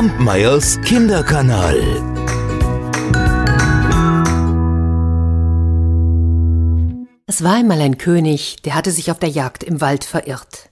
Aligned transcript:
Kampmeyers 0.00 0.80
Kinderkanal. 0.80 1.76
Es 7.26 7.44
war 7.44 7.56
einmal 7.56 7.82
ein 7.82 7.98
König, 7.98 8.62
der 8.62 8.76
hatte 8.76 8.92
sich 8.92 9.10
auf 9.10 9.18
der 9.18 9.28
Jagd 9.28 9.62
im 9.62 9.82
Wald 9.82 10.04
verirrt. 10.04 10.70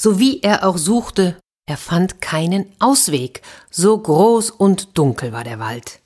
So 0.00 0.18
wie 0.18 0.40
er 0.40 0.66
auch 0.66 0.78
suchte, 0.78 1.36
er 1.66 1.76
fand 1.76 2.22
keinen 2.22 2.64
Ausweg, 2.78 3.42
so 3.70 3.98
groß 3.98 4.52
und 4.52 4.96
dunkel 4.96 5.32
war 5.32 5.44
der 5.44 5.58
Wald. 5.58 6.00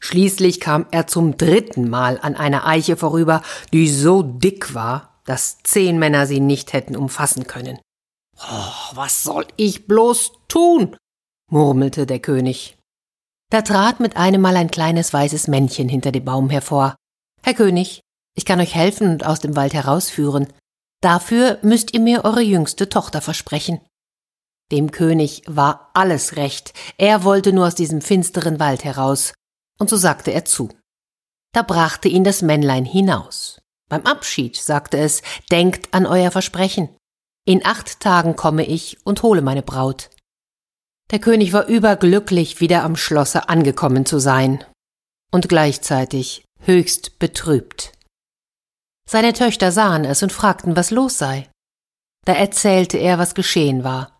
Schließlich 0.00 0.60
kam 0.60 0.86
er 0.92 1.08
zum 1.08 1.36
dritten 1.36 1.90
Mal 1.90 2.20
an 2.22 2.36
einer 2.36 2.64
Eiche 2.64 2.96
vorüber, 2.96 3.42
die 3.72 3.88
so 3.88 4.22
dick 4.22 4.72
war, 4.72 5.18
dass 5.24 5.58
zehn 5.64 5.98
Männer 5.98 6.28
sie 6.28 6.38
nicht 6.38 6.74
hätten 6.74 6.94
umfassen 6.94 7.48
können. 7.48 7.80
Oh, 8.36 8.94
was 8.94 9.24
soll 9.24 9.48
ich 9.56 9.88
bloß 9.88 10.30
tun? 10.46 10.96
Murmelte 11.50 12.06
der 12.06 12.20
König. 12.20 12.76
Da 13.50 13.62
trat 13.62 14.00
mit 14.00 14.16
einem 14.16 14.40
Mal 14.40 14.56
ein 14.56 14.70
kleines 14.70 15.12
weißes 15.12 15.48
Männchen 15.48 15.88
hinter 15.88 16.12
dem 16.12 16.24
Baum 16.24 16.50
hervor. 16.50 16.96
Herr 17.42 17.54
König, 17.54 18.02
ich 18.34 18.44
kann 18.44 18.60
euch 18.60 18.74
helfen 18.74 19.10
und 19.10 19.24
aus 19.24 19.40
dem 19.40 19.56
Wald 19.56 19.74
herausführen. 19.74 20.52
Dafür 21.00 21.58
müsst 21.62 21.94
ihr 21.94 22.00
mir 22.00 22.24
eure 22.24 22.42
jüngste 22.42 22.88
Tochter 22.88 23.20
versprechen. 23.20 23.80
Dem 24.70 24.90
König 24.90 25.42
war 25.46 25.90
alles 25.94 26.36
recht, 26.36 26.74
er 26.98 27.24
wollte 27.24 27.54
nur 27.54 27.66
aus 27.66 27.74
diesem 27.74 28.02
finsteren 28.02 28.60
Wald 28.60 28.84
heraus, 28.84 29.32
und 29.78 29.88
so 29.88 29.96
sagte 29.96 30.30
er 30.30 30.44
zu. 30.44 30.68
Da 31.54 31.62
brachte 31.62 32.08
ihn 32.08 32.24
das 32.24 32.42
Männlein 32.42 32.84
hinaus. 32.84 33.62
Beim 33.88 34.04
Abschied 34.04 34.56
sagte 34.56 34.98
es, 34.98 35.22
denkt 35.50 35.94
an 35.94 36.04
euer 36.04 36.30
Versprechen. 36.30 36.90
In 37.46 37.64
acht 37.64 38.00
Tagen 38.00 38.36
komme 38.36 38.66
ich 38.66 38.98
und 39.06 39.22
hole 39.22 39.40
meine 39.40 39.62
Braut. 39.62 40.10
Der 41.10 41.18
König 41.18 41.52
war 41.52 41.66
überglücklich, 41.66 42.60
wieder 42.60 42.84
am 42.84 42.96
Schlosse 42.96 43.48
angekommen 43.48 44.04
zu 44.04 44.18
sein 44.18 44.64
und 45.30 45.48
gleichzeitig 45.48 46.44
höchst 46.60 47.18
betrübt. 47.18 47.92
Seine 49.08 49.32
Töchter 49.32 49.72
sahen 49.72 50.04
es 50.04 50.22
und 50.22 50.32
fragten, 50.32 50.76
was 50.76 50.90
los 50.90 51.16
sei. 51.16 51.48
Da 52.26 52.34
erzählte 52.34 52.98
er, 52.98 53.18
was 53.18 53.34
geschehen 53.34 53.84
war. 53.84 54.18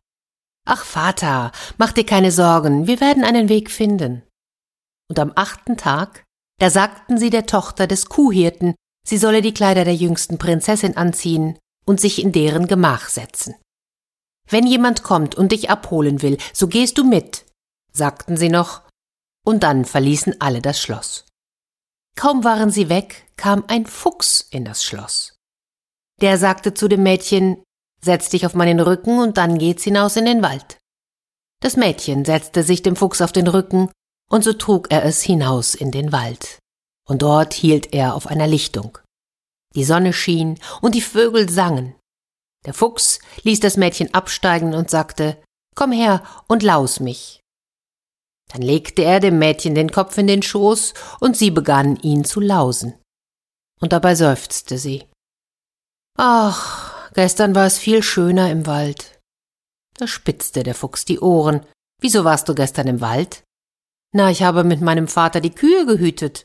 Ach 0.67 0.85
Vater, 0.85 1.53
mach 1.77 1.93
dir 1.93 2.07
keine 2.07 2.33
Sorgen, 2.33 2.87
wir 2.87 3.01
werden 3.01 3.25
einen 3.25 3.51
Weg 3.51 3.71
finden. 3.71 4.23
Und 5.11 5.19
am 5.19 5.33
achten 5.35 5.77
Tag, 5.77 6.25
da 6.59 6.71
sagten 6.71 7.19
sie 7.19 7.31
der 7.31 7.47
Tochter 7.47 7.87
des 7.87 8.07
Kuhhirten, 8.07 8.75
sie 9.07 9.19
solle 9.19 9.43
die 9.43 9.53
Kleider 9.55 9.85
der 9.85 9.95
jüngsten 9.95 10.39
Prinzessin 10.39 10.97
anziehen 10.97 11.59
und 11.85 12.01
sich 12.01 12.23
in 12.23 12.33
deren 12.33 12.67
Gemach 12.67 13.09
setzen. 13.09 13.55
Wenn 14.49 14.67
jemand 14.67 15.03
kommt 15.03 15.35
und 15.35 15.53
dich 15.53 15.71
abholen 15.71 16.23
will, 16.23 16.39
so 16.53 16.69
gehst 16.69 16.99
du 16.99 17.05
mit, 17.05 17.45
sagten 17.93 18.37
sie 18.37 18.49
noch, 18.49 18.83
und 19.45 19.63
dann 19.63 19.85
verließen 19.85 20.41
alle 20.41 20.63
das 20.63 20.81
Schloss. 20.81 21.25
Kaum 22.17 22.45
waren 22.45 22.71
sie 22.71 22.89
weg, 22.89 23.27
kam 23.37 23.65
ein 23.69 23.87
Fuchs 23.87 24.41
in 24.51 24.65
das 24.65 24.83
Schloss. 24.85 25.37
Der 26.21 26.39
sagte 26.39 26.75
zu 26.75 26.89
dem 26.89 27.03
Mädchen, 27.03 27.63
Setz 28.01 28.29
dich 28.29 28.47
auf 28.47 28.55
meinen 28.55 28.81
Rücken 28.81 29.19
und 29.19 29.37
dann 29.37 29.59
geht's 29.59 29.85
hinaus 29.85 30.17
in 30.17 30.25
den 30.25 30.43
Wald. 30.43 30.79
Das 31.61 31.77
Mädchen 31.77 32.25
setzte 32.25 32.63
sich 32.63 32.83
dem 32.83 32.97
Fuchs 32.97 33.21
auf 33.21 33.33
den 33.33 33.49
Rücken, 33.49 33.91
und 34.31 34.45
so 34.45 34.53
trug 34.53 34.91
er 34.91 35.05
es 35.05 35.23
hinaus 35.23 35.75
in 35.75 35.91
den 35.91 36.13
Wald. 36.13 36.59
Und 37.09 37.23
dort 37.23 37.55
hielt 37.55 37.93
er 37.95 38.15
auf 38.15 38.27
einer 38.27 38.47
Lichtung. 38.47 38.99
Die 39.75 39.85
Sonne 39.85 40.13
schien 40.13 40.59
und 40.81 40.95
die 40.95 41.01
Vögel 41.01 41.49
sangen. 41.49 41.95
Der 42.67 42.75
Fuchs 42.75 43.21
ließ 43.43 43.61
das 43.61 43.77
Mädchen 43.77 44.13
absteigen 44.15 44.75
und 44.75 44.91
sagte, 44.91 45.41
Komm 45.75 45.93
her 45.93 46.25
und 46.49 46.63
laus 46.63 46.99
mich. 46.99 47.41
Dann 48.49 48.63
legte 48.63 49.03
er 49.03 49.21
dem 49.21 49.39
Mädchen 49.39 49.75
den 49.75 49.93
Kopf 49.93 50.19
in 50.19 50.27
den 50.27 50.43
Schoß 50.43 50.95
und 51.21 51.37
sie 51.37 51.51
begann 51.51 51.97
ihn 51.97 52.25
zu 52.25 52.41
lausen. 52.41 52.95
Und 53.81 53.93
dabei 53.93 54.15
seufzte 54.15 54.79
sie. 54.79 55.07
Ach, 56.17 57.13
gestern 57.13 57.55
war 57.55 57.67
es 57.67 57.79
viel 57.79 58.03
schöner 58.03 58.51
im 58.51 58.67
Wald. 58.67 59.21
Da 59.95 60.07
spitzte 60.07 60.63
der 60.63 60.75
Fuchs 60.75 61.05
die 61.05 61.21
Ohren. 61.21 61.65
Wieso 62.01 62.25
warst 62.25 62.49
du 62.49 62.55
gestern 62.55 62.89
im 62.89 63.01
Wald? 63.01 63.45
Na, 64.13 64.31
ich 64.31 64.43
habe 64.43 64.65
mit 64.65 64.81
meinem 64.81 65.07
Vater 65.07 65.41
die 65.41 65.55
Kühe 65.55 65.87
gehütet. 65.87 66.45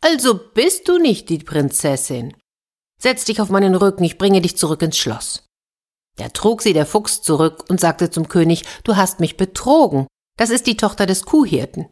Also 0.00 0.38
bist 0.54 0.88
du 0.88 0.98
nicht 0.98 1.28
die 1.28 1.38
Prinzessin. 1.38 2.34
Setz 3.00 3.24
dich 3.24 3.40
auf 3.40 3.48
meinen 3.48 3.74
Rücken, 3.74 4.04
ich 4.04 4.18
bringe 4.18 4.40
dich 4.40 4.56
zurück 4.56 4.82
ins 4.82 4.98
Schloss. 4.98 5.46
Da 6.16 6.28
trug 6.28 6.60
sie 6.60 6.74
der 6.74 6.86
Fuchs 6.86 7.22
zurück 7.22 7.64
und 7.68 7.80
sagte 7.80 8.10
zum 8.10 8.28
König, 8.28 8.64
du 8.84 8.96
hast 8.96 9.20
mich 9.20 9.36
betrogen. 9.36 10.06
Das 10.36 10.50
ist 10.50 10.66
die 10.66 10.76
Tochter 10.76 11.06
des 11.06 11.24
Kuhhirten. 11.24 11.88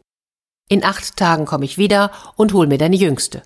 In 0.69 0.83
acht 0.83 1.17
Tagen 1.17 1.45
komme 1.45 1.65
ich 1.65 1.79
wieder 1.79 2.11
und 2.35 2.53
hol 2.53 2.67
mir 2.67 2.77
deine 2.77 2.95
Jüngste. 2.95 3.41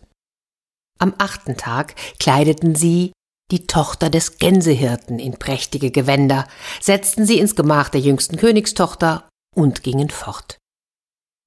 Am 1.00 1.13
achten 1.18 1.56
Tag 1.56 1.96
kleideten 2.19 2.75
sie 2.75 3.13
die 3.50 3.66
Tochter 3.66 4.09
des 4.09 4.38
Gänsehirten 4.38 5.19
in 5.19 5.40
prächtige 5.40 5.91
Gewänder, 5.91 6.47
setzten 6.81 7.25
sie 7.25 7.40
ins 7.40 7.56
Gemach 7.56 7.90
der 7.90 8.02
jüngsten 8.02 8.38
Königstochter 8.38 9.29
und 9.56 9.84
gingen 9.84 10.09
fort. 10.09 10.57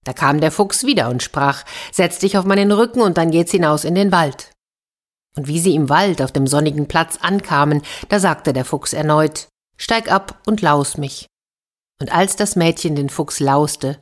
Da 0.05 0.13
kam 0.13 0.41
der 0.41 0.53
Fuchs 0.53 0.85
wieder 0.85 1.11
und 1.11 1.23
sprach, 1.23 1.65
Setz 1.93 2.21
dich 2.21 2.39
auf 2.39 2.45
meinen 2.45 2.71
Rücken 2.73 3.01
und 3.01 3.19
dann 3.19 3.33
geht's 3.33 3.51
hinaus 3.51 3.85
in 3.85 3.95
den 3.95 4.13
Wald. 4.13 4.53
Und 5.37 5.49
wie 5.49 5.61
sie 5.61 5.75
im 5.75 5.89
Wald 5.89 6.23
auf 6.23 6.33
dem 6.33 6.47
sonnigen 6.47 6.89
Platz 6.89 7.19
ankamen, 7.21 7.83
da 8.09 8.19
sagte 8.19 8.53
der 8.53 8.65
Fuchs 8.65 8.93
erneut, 8.93 9.49
Steig 9.77 10.11
ab 10.11 10.41
und 10.47 10.63
laus 10.63 10.97
mich. 10.97 11.27
Und 12.01 12.11
als 12.13 12.37
das 12.37 12.57
Mädchen 12.57 12.97
den 12.97 13.11
Fuchs 13.11 13.41
lauste, 13.41 14.01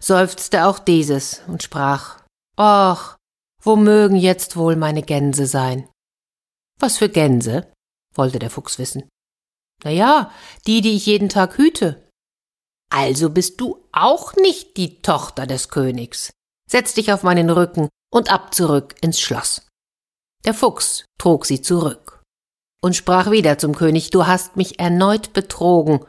seufzte 0.00 0.66
auch 0.66 0.78
dieses 0.78 1.42
und 1.48 1.62
sprach, 1.62 2.20
Och, 2.58 3.16
wo 3.62 3.76
mögen 3.76 4.16
jetzt 4.16 4.56
wohl 4.56 4.76
meine 4.76 5.02
Gänse 5.02 5.46
sein? 5.46 5.88
Was 6.78 6.98
für 6.98 7.08
Gänse? 7.08 7.70
wollte 8.14 8.38
der 8.38 8.50
Fuchs 8.50 8.78
wissen. 8.78 9.08
Na 9.84 9.90
ja, 9.90 10.32
die, 10.66 10.80
die 10.80 10.96
ich 10.96 11.06
jeden 11.06 11.28
Tag 11.28 11.58
hüte. 11.58 12.08
Also 12.92 13.30
bist 13.30 13.60
du 13.60 13.86
auch 13.92 14.34
nicht 14.36 14.76
die 14.76 15.00
Tochter 15.00 15.46
des 15.46 15.68
Königs. 15.68 16.32
Setz 16.68 16.94
dich 16.94 17.12
auf 17.12 17.22
meinen 17.22 17.50
Rücken 17.50 17.88
und 18.12 18.32
ab 18.32 18.54
zurück 18.54 18.94
ins 19.00 19.20
Schloss. 19.20 19.66
Der 20.44 20.54
Fuchs 20.54 21.04
trug 21.18 21.44
sie 21.44 21.60
zurück 21.60 22.22
und 22.82 22.96
sprach 22.96 23.30
wieder 23.30 23.58
zum 23.58 23.74
König, 23.74 24.10
du 24.10 24.26
hast 24.26 24.56
mich 24.56 24.78
erneut 24.78 25.32
betrogen, 25.32 26.00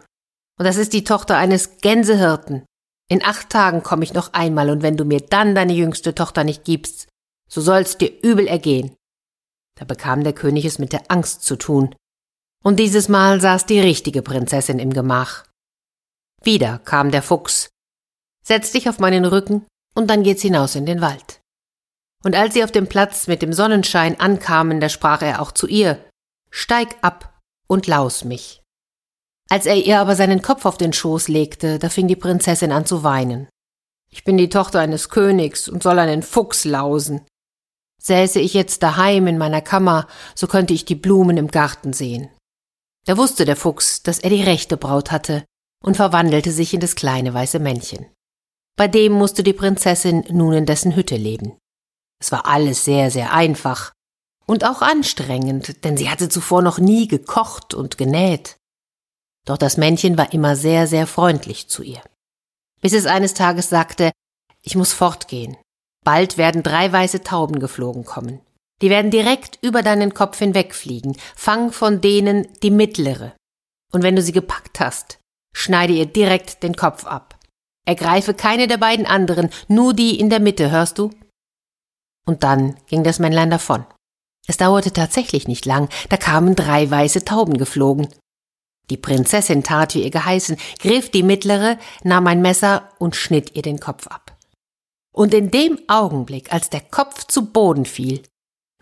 und 0.57 0.65
das 0.65 0.77
ist 0.77 0.93
die 0.93 1.03
Tochter 1.03 1.37
eines 1.37 1.77
Gänsehirten. 1.79 2.65
In 3.09 3.23
acht 3.23 3.49
Tagen 3.49 3.83
komme 3.83 4.03
ich 4.05 4.13
noch 4.13 4.33
einmal, 4.33 4.69
und 4.69 4.83
wenn 4.83 4.95
du 4.95 5.03
mir 5.03 5.19
dann 5.19 5.53
deine 5.53 5.73
jüngste 5.73 6.15
Tochter 6.15 6.43
nicht 6.43 6.63
gibst, 6.63 7.09
so 7.49 7.59
soll's 7.59 7.97
dir 7.97 8.11
übel 8.23 8.47
ergehen. 8.47 8.95
Da 9.77 9.85
bekam 9.85 10.23
der 10.23 10.33
König 10.33 10.63
es 10.63 10.79
mit 10.79 10.93
der 10.93 11.11
Angst 11.11 11.43
zu 11.43 11.57
tun, 11.57 11.93
und 12.63 12.79
dieses 12.79 13.09
Mal 13.09 13.41
saß 13.41 13.65
die 13.65 13.81
richtige 13.81 14.21
Prinzessin 14.21 14.79
im 14.79 14.93
Gemach. 14.93 15.45
Wieder 16.41 16.79
kam 16.79 17.11
der 17.11 17.21
Fuchs. 17.21 17.69
Setz 18.45 18.71
dich 18.71 18.87
auf 18.87 18.99
meinen 18.99 19.25
Rücken, 19.25 19.65
und 19.93 20.09
dann 20.09 20.23
geht's 20.23 20.41
hinaus 20.41 20.75
in 20.75 20.85
den 20.85 21.01
Wald. 21.01 21.40
Und 22.23 22.35
als 22.35 22.53
sie 22.53 22.63
auf 22.63 22.71
dem 22.71 22.87
Platz 22.87 23.27
mit 23.27 23.41
dem 23.41 23.53
Sonnenschein 23.53 24.19
ankamen, 24.19 24.79
da 24.79 24.89
sprach 24.89 25.21
er 25.21 25.41
auch 25.41 25.51
zu 25.51 25.67
ihr, 25.67 26.03
Steig 26.49 26.97
ab 27.01 27.39
und 27.67 27.87
laus 27.87 28.25
mich. 28.25 28.61
Als 29.49 29.65
er 29.65 29.75
ihr 29.75 29.99
aber 29.99 30.15
seinen 30.15 30.41
Kopf 30.41 30.65
auf 30.65 30.77
den 30.77 30.93
Schoß 30.93 31.27
legte, 31.27 31.79
da 31.79 31.89
fing 31.89 32.07
die 32.07 32.15
Prinzessin 32.15 32.71
an 32.71 32.85
zu 32.85 33.03
weinen. 33.03 33.47
Ich 34.09 34.23
bin 34.23 34.37
die 34.37 34.49
Tochter 34.49 34.79
eines 34.79 35.09
Königs 35.09 35.69
und 35.69 35.81
soll 35.81 35.97
einen 35.99 36.23
Fuchs 36.23 36.65
lausen. 36.65 37.25
Säße 38.01 38.39
ich 38.39 38.53
jetzt 38.53 38.83
daheim 38.83 39.27
in 39.27 39.37
meiner 39.37 39.61
Kammer, 39.61 40.07
so 40.35 40.47
könnte 40.47 40.73
ich 40.73 40.85
die 40.85 40.95
Blumen 40.95 41.37
im 41.37 41.47
Garten 41.49 41.93
sehen. 41.93 42.29
Da 43.05 43.17
wusste 43.17 43.45
der 43.45 43.55
Fuchs, 43.55 44.03
dass 44.03 44.19
er 44.19 44.29
die 44.29 44.43
rechte 44.43 44.77
Braut 44.77 45.11
hatte 45.11 45.45
und 45.83 45.95
verwandelte 45.95 46.51
sich 46.51 46.73
in 46.73 46.79
das 46.79 46.95
kleine 46.95 47.33
weiße 47.33 47.59
Männchen. 47.59 48.05
Bei 48.77 48.87
dem 48.87 49.13
musste 49.13 49.43
die 49.43 49.53
Prinzessin 49.53 50.25
nun 50.29 50.53
in 50.53 50.65
dessen 50.65 50.95
Hütte 50.95 51.15
leben. 51.15 51.57
Es 52.21 52.31
war 52.31 52.45
alles 52.45 52.85
sehr, 52.85 53.11
sehr 53.11 53.33
einfach 53.33 53.91
und 54.45 54.63
auch 54.63 54.81
anstrengend, 54.81 55.83
denn 55.83 55.97
sie 55.97 56.09
hatte 56.09 56.29
zuvor 56.29 56.61
noch 56.61 56.77
nie 56.77 57.07
gekocht 57.07 57.73
und 57.73 57.97
genäht. 57.97 58.57
Doch 59.45 59.57
das 59.57 59.77
Männchen 59.77 60.17
war 60.17 60.33
immer 60.33 60.55
sehr, 60.55 60.87
sehr 60.87 61.07
freundlich 61.07 61.67
zu 61.67 61.83
ihr. 61.83 62.01
Bis 62.81 62.93
es 62.93 63.05
eines 63.05 63.33
Tages 63.33 63.69
sagte, 63.69 64.11
ich 64.61 64.75
muss 64.75 64.93
fortgehen. 64.93 65.57
Bald 66.03 66.37
werden 66.37 66.63
drei 66.63 66.91
weiße 66.91 67.23
Tauben 67.23 67.59
geflogen 67.59 68.05
kommen. 68.05 68.41
Die 68.81 68.89
werden 68.89 69.11
direkt 69.11 69.59
über 69.61 69.83
deinen 69.83 70.13
Kopf 70.13 70.39
hinwegfliegen. 70.39 71.15
Fang 71.35 71.71
von 71.71 72.01
denen 72.01 72.47
die 72.61 72.71
mittlere. 72.71 73.33
Und 73.91 74.03
wenn 74.03 74.15
du 74.15 74.21
sie 74.21 74.31
gepackt 74.31 74.79
hast, 74.79 75.19
schneide 75.53 75.93
ihr 75.93 76.05
direkt 76.05 76.63
den 76.63 76.75
Kopf 76.75 77.05
ab. 77.05 77.37
Ergreife 77.85 78.33
keine 78.33 78.67
der 78.67 78.77
beiden 78.77 79.05
anderen, 79.05 79.49
nur 79.67 79.93
die 79.93 80.19
in 80.19 80.29
der 80.29 80.39
Mitte, 80.39 80.71
hörst 80.71 80.97
du? 80.97 81.11
Und 82.25 82.43
dann 82.43 82.77
ging 82.87 83.03
das 83.03 83.19
Männlein 83.19 83.49
davon. 83.49 83.85
Es 84.47 84.57
dauerte 84.57 84.91
tatsächlich 84.91 85.47
nicht 85.47 85.65
lang, 85.65 85.89
da 86.09 86.17
kamen 86.17 86.55
drei 86.55 86.89
weiße 86.89 87.25
Tauben 87.25 87.57
geflogen. 87.57 88.07
Die 88.89 88.97
Prinzessin 88.97 89.63
tat, 89.63 89.95
wie 89.95 90.03
ihr 90.03 90.11
geheißen, 90.11 90.57
griff 90.79 91.09
die 91.09 91.23
mittlere, 91.23 91.77
nahm 92.03 92.27
ein 92.27 92.41
Messer 92.41 92.89
und 92.99 93.15
schnitt 93.15 93.55
ihr 93.55 93.61
den 93.61 93.79
Kopf 93.79 94.07
ab. 94.07 94.37
Und 95.13 95.33
in 95.33 95.51
dem 95.51 95.79
Augenblick, 95.87 96.51
als 96.51 96.69
der 96.69 96.81
Kopf 96.81 97.25
zu 97.27 97.51
Boden 97.51 97.85
fiel, 97.85 98.23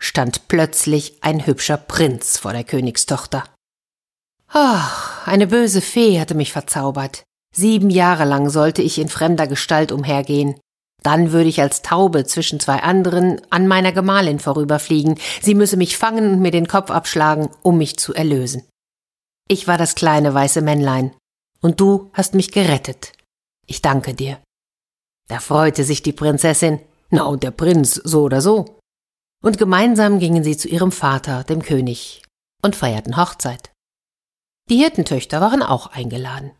stand 0.00 0.48
plötzlich 0.48 1.22
ein 1.22 1.46
hübscher 1.46 1.76
Prinz 1.76 2.38
vor 2.38 2.52
der 2.52 2.64
Königstochter. 2.64 3.44
Ach, 4.48 5.26
eine 5.26 5.46
böse 5.46 5.80
Fee 5.80 6.18
hatte 6.18 6.34
mich 6.34 6.52
verzaubert. 6.52 7.22
Sieben 7.54 7.90
Jahre 7.90 8.24
lang 8.24 8.48
sollte 8.48 8.82
ich 8.82 8.98
in 8.98 9.08
fremder 9.08 9.46
Gestalt 9.46 9.92
umhergehen. 9.92 10.58
Dann 11.02 11.32
würde 11.32 11.48
ich 11.48 11.60
als 11.60 11.82
Taube 11.82 12.24
zwischen 12.24 12.60
zwei 12.60 12.82
anderen 12.82 13.40
an 13.50 13.66
meiner 13.66 13.92
Gemahlin 13.92 14.38
vorüberfliegen. 14.38 15.18
Sie 15.40 15.54
müsse 15.54 15.76
mich 15.76 15.96
fangen 15.96 16.34
und 16.34 16.40
mir 16.40 16.50
den 16.50 16.68
Kopf 16.68 16.90
abschlagen, 16.90 17.48
um 17.62 17.78
mich 17.78 17.98
zu 17.98 18.14
erlösen. 18.14 18.64
Ich 19.48 19.66
war 19.66 19.78
das 19.78 19.94
kleine 19.94 20.32
weiße 20.34 20.60
Männlein, 20.60 21.12
und 21.60 21.80
du 21.80 22.10
hast 22.12 22.34
mich 22.34 22.52
gerettet. 22.52 23.12
Ich 23.66 23.82
danke 23.82 24.14
dir. 24.14 24.40
Da 25.28 25.40
freute 25.40 25.84
sich 25.84 26.02
die 26.02 26.12
Prinzessin, 26.12 26.80
na 27.10 27.24
und 27.24 27.42
der 27.42 27.50
Prinz 27.50 27.94
so 27.94 28.22
oder 28.22 28.40
so. 28.40 28.78
Und 29.42 29.58
gemeinsam 29.58 30.18
gingen 30.18 30.44
sie 30.44 30.56
zu 30.56 30.68
ihrem 30.68 30.92
Vater, 30.92 31.44
dem 31.44 31.62
König, 31.62 32.22
und 32.62 32.76
feierten 32.76 33.16
Hochzeit. 33.16 33.72
Die 34.68 34.76
Hirtentöchter 34.76 35.40
waren 35.40 35.62
auch 35.62 35.88
eingeladen. 35.88 36.52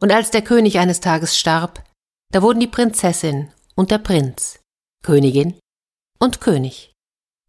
Und 0.00 0.12
als 0.12 0.30
der 0.30 0.42
König 0.42 0.78
eines 0.78 1.00
Tages 1.00 1.38
starb, 1.38 1.84
da 2.30 2.42
wurden 2.42 2.60
die 2.60 2.66
Prinzessin 2.66 3.48
und 3.74 3.90
der 3.90 3.98
Prinz 3.98 4.60
Königin 5.02 5.54
und 6.18 6.40
König. 6.40 6.92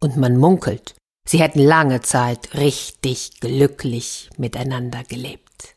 Und 0.00 0.16
man 0.16 0.36
munkelt, 0.36 0.94
sie 1.28 1.40
hätten 1.40 1.60
lange 1.60 2.00
Zeit 2.00 2.54
richtig 2.54 3.40
glücklich 3.40 4.30
miteinander 4.36 5.04
gelebt. 5.04 5.74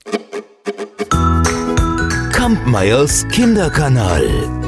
Kampmeyers 2.31 3.28
Kinderkanal. 3.28 4.64